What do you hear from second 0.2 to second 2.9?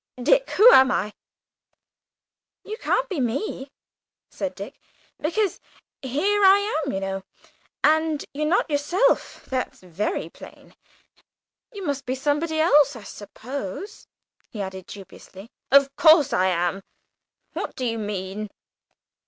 Dick, who am I?" "You